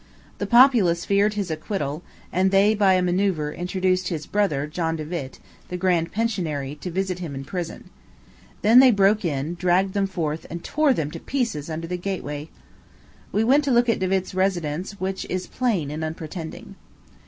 [0.39, 2.01] The populace feared his acquittal,
[2.33, 5.37] and they by a manœuvre induced his brother John De Witt,
[5.69, 7.91] the grand pensionary, to visit him in prison.
[8.63, 12.49] They then broke in, dragged them forth, and tore them to pieces under the gateway.
[13.31, 16.77] We went to look at De Witt's residence, which is plain and unpretending.